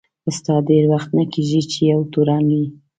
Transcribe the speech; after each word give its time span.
ستا 0.37 0.55
ډېر 0.69 0.83
وخت 0.93 1.09
نه 1.17 1.23
کیږي 1.33 1.61
چي 1.71 1.79
یو 1.91 2.01
تورن 2.13 2.45
یې. 2.55 2.65